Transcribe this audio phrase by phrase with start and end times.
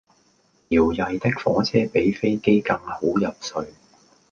[0.69, 3.67] 搖曳的火車比飛機更好入睡